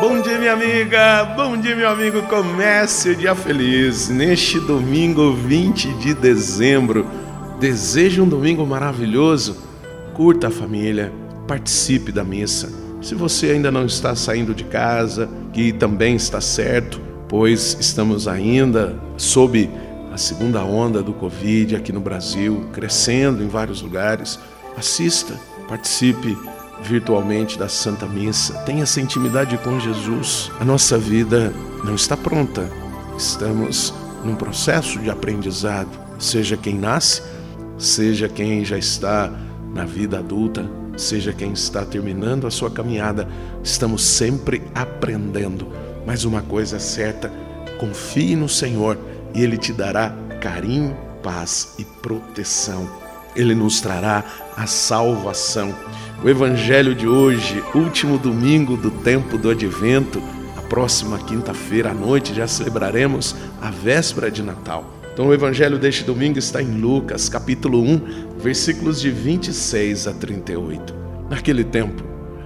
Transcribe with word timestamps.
Bom 0.00 0.20
dia, 0.20 0.38
minha 0.38 0.52
amiga. 0.52 1.24
Bom 1.36 1.56
dia, 1.56 1.76
meu 1.76 1.88
amigo. 1.88 2.22
Comece 2.22 3.10
o 3.10 3.16
dia 3.16 3.36
feliz 3.36 4.08
neste 4.08 4.58
domingo 4.58 5.32
20 5.32 5.92
de 5.94 6.12
dezembro. 6.12 7.06
Desejo 7.60 8.24
um 8.24 8.28
domingo 8.28 8.66
maravilhoso. 8.66 9.56
Curta 10.12 10.48
a 10.48 10.50
família, 10.50 11.12
participe 11.46 12.10
da 12.10 12.24
missa. 12.24 12.72
Se 13.00 13.14
você 13.14 13.52
ainda 13.52 13.70
não 13.70 13.86
está 13.86 14.16
saindo 14.16 14.54
de 14.54 14.64
casa, 14.64 15.28
que 15.52 15.72
também 15.72 16.16
está 16.16 16.40
certo, 16.40 17.00
pois 17.28 17.76
estamos 17.78 18.26
ainda 18.26 18.98
sob 19.16 19.70
a 20.12 20.16
segunda 20.16 20.64
onda 20.64 21.00
do 21.00 21.12
Covid 21.12 21.76
aqui 21.76 21.92
no 21.92 22.00
Brasil, 22.00 22.68
crescendo 22.72 23.40
em 23.42 23.48
vários 23.48 23.82
lugares. 23.82 24.40
Assista, 24.76 25.34
participe 25.68 26.36
virtualmente 26.82 27.58
da 27.58 27.68
Santa 27.68 28.06
Missa. 28.06 28.54
Tenha 28.60 28.82
essa 28.82 29.00
intimidade 29.00 29.56
com 29.58 29.78
Jesus. 29.80 30.50
A 30.60 30.64
nossa 30.64 30.98
vida 30.98 31.52
não 31.84 31.94
está 31.94 32.16
pronta. 32.16 32.70
Estamos 33.16 33.94
num 34.24 34.34
processo 34.34 34.98
de 34.98 35.10
aprendizado. 35.10 35.90
Seja 36.18 36.56
quem 36.56 36.74
nasce, 36.74 37.22
seja 37.78 38.28
quem 38.28 38.64
já 38.64 38.78
está 38.78 39.30
na 39.72 39.84
vida 39.84 40.18
adulta, 40.18 40.68
seja 40.96 41.32
quem 41.32 41.52
está 41.52 41.84
terminando 41.84 42.46
a 42.46 42.50
sua 42.50 42.70
caminhada, 42.70 43.28
estamos 43.62 44.02
sempre 44.02 44.62
aprendendo. 44.74 45.68
Mas 46.06 46.24
uma 46.24 46.42
coisa 46.42 46.76
é 46.76 46.80
certa: 46.80 47.30
confie 47.78 48.36
no 48.36 48.48
Senhor 48.48 48.98
e 49.34 49.42
Ele 49.42 49.56
te 49.56 49.72
dará 49.72 50.14
carinho, 50.40 50.96
paz 51.22 51.74
e 51.78 51.84
proteção. 51.84 53.03
Ele 53.34 53.54
nos 53.54 53.80
trará 53.80 54.24
a 54.56 54.66
salvação. 54.66 55.74
O 56.22 56.28
Evangelho 56.28 56.94
de 56.94 57.06
hoje, 57.06 57.62
último 57.74 58.18
domingo 58.18 58.76
do 58.76 58.90
tempo 58.90 59.36
do 59.36 59.50
advento, 59.50 60.22
a 60.56 60.62
próxima 60.62 61.18
quinta-feira 61.18 61.90
à 61.90 61.94
noite 61.94 62.32
já 62.34 62.46
celebraremos 62.46 63.36
a 63.60 63.70
véspera 63.70 64.30
de 64.30 64.42
Natal. 64.42 64.94
Então, 65.12 65.28
o 65.28 65.34
Evangelho 65.34 65.78
deste 65.78 66.02
domingo 66.02 66.38
está 66.38 66.62
em 66.62 66.80
Lucas, 66.80 67.28
capítulo 67.28 67.80
1, 67.80 68.38
versículos 68.38 69.00
de 69.00 69.10
26 69.10 70.08
a 70.08 70.12
38. 70.12 70.94
Naquele 71.30 71.62
tempo, 71.62 72.02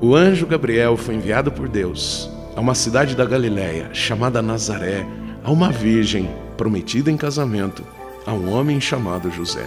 o 0.00 0.14
anjo 0.14 0.46
Gabriel 0.46 0.96
foi 0.96 1.14
enviado 1.14 1.50
por 1.52 1.68
Deus 1.68 2.30
a 2.56 2.60
uma 2.60 2.74
cidade 2.74 3.14
da 3.14 3.24
Galiléia 3.24 3.90
chamada 3.92 4.42
Nazaré, 4.42 5.06
a 5.42 5.50
uma 5.50 5.70
virgem 5.70 6.28
prometida 6.56 7.10
em 7.10 7.16
casamento 7.16 7.82
a 8.26 8.32
um 8.32 8.52
homem 8.52 8.80
chamado 8.80 9.30
José. 9.30 9.66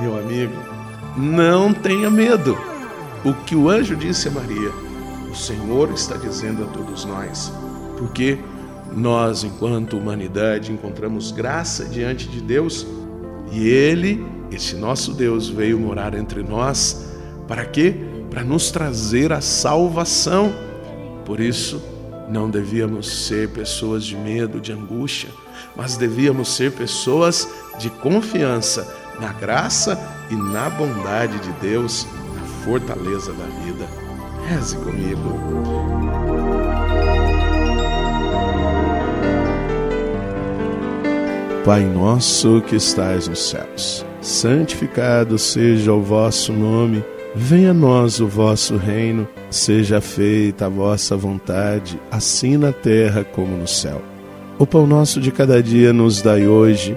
meu 0.00 0.18
amigo, 0.18 0.54
não 1.16 1.72
tenha 1.72 2.10
medo. 2.10 2.56
O 3.24 3.32
que 3.32 3.56
o 3.56 3.68
anjo 3.68 3.96
disse 3.96 4.28
a 4.28 4.30
Maria, 4.30 4.70
o 5.30 5.34
Senhor 5.34 5.90
está 5.92 6.16
dizendo 6.16 6.64
a 6.64 6.66
todos 6.66 7.04
nós, 7.04 7.52
porque 7.98 8.38
nós, 8.92 9.42
enquanto 9.42 9.98
humanidade, 9.98 10.72
encontramos 10.72 11.32
graça 11.32 11.84
diante 11.86 12.28
de 12.28 12.40
Deus 12.40 12.86
e 13.50 13.66
Ele, 13.68 14.24
esse 14.50 14.76
nosso 14.76 15.12
Deus, 15.12 15.48
veio 15.48 15.78
morar 15.78 16.14
entre 16.14 16.42
nós 16.42 17.14
para 17.48 17.64
quê? 17.64 17.94
Para 18.30 18.44
nos 18.44 18.70
trazer 18.70 19.32
a 19.32 19.40
salvação. 19.40 20.54
Por 21.24 21.40
isso, 21.40 21.82
não 22.28 22.50
devíamos 22.50 23.26
ser 23.26 23.48
pessoas 23.50 24.04
de 24.04 24.16
medo, 24.16 24.60
de 24.60 24.72
angústia, 24.72 25.30
mas 25.76 25.96
devíamos 25.96 26.54
ser 26.54 26.72
pessoas 26.72 27.48
de 27.78 27.90
confiança 27.90 29.05
na 29.20 29.32
graça 29.32 29.98
e 30.30 30.34
na 30.34 30.68
bondade 30.70 31.38
de 31.38 31.52
Deus, 31.60 32.06
na 32.34 32.42
fortaleza 32.64 33.32
da 33.32 33.44
vida. 33.64 33.86
Reze 34.48 34.76
comigo. 34.76 35.40
Pai 41.64 41.82
nosso 41.82 42.60
que 42.60 42.76
estais 42.76 43.26
nos 43.26 43.50
céus, 43.50 44.06
santificado 44.20 45.36
seja 45.36 45.92
o 45.92 46.00
vosso 46.00 46.52
nome, 46.52 47.04
venha 47.34 47.72
a 47.72 47.74
nós 47.74 48.20
o 48.20 48.28
vosso 48.28 48.76
reino, 48.76 49.26
seja 49.50 50.00
feita 50.00 50.66
a 50.66 50.68
vossa 50.68 51.16
vontade, 51.16 52.00
assim 52.08 52.56
na 52.56 52.72
terra 52.72 53.24
como 53.24 53.56
no 53.56 53.66
céu. 53.66 54.00
O 54.60 54.64
pão 54.64 54.86
nosso 54.86 55.20
de 55.20 55.32
cada 55.32 55.60
dia 55.60 55.92
nos 55.92 56.22
dai 56.22 56.46
hoje 56.46 56.96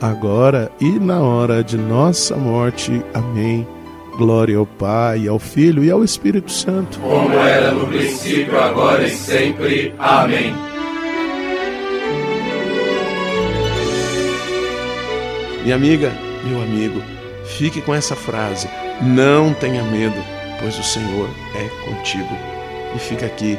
agora 0.00 0.70
e 0.80 0.98
na 0.98 1.20
hora 1.20 1.62
de 1.62 1.76
nossa 1.76 2.36
morte. 2.36 3.02
Amém. 3.14 3.66
Glória 4.16 4.56
ao 4.56 4.66
Pai, 4.66 5.28
ao 5.28 5.38
Filho 5.38 5.84
e 5.84 5.90
ao 5.90 6.02
Espírito 6.02 6.50
Santo. 6.50 6.98
Como 7.00 7.34
era 7.34 7.70
no 7.72 7.86
princípio, 7.86 8.58
agora 8.58 9.04
e 9.04 9.10
sempre. 9.10 9.94
Amém. 9.98 10.54
Minha 15.62 15.76
amiga, 15.76 16.12
meu 16.44 16.62
amigo, 16.62 17.02
fique 17.58 17.82
com 17.82 17.94
essa 17.94 18.14
frase: 18.14 18.68
não 19.02 19.52
tenha 19.52 19.82
medo, 19.82 20.16
pois 20.60 20.78
o 20.78 20.82
Senhor 20.82 21.28
é 21.54 21.90
contigo. 21.90 22.34
E 22.94 22.98
fica 22.98 23.26
aqui 23.26 23.58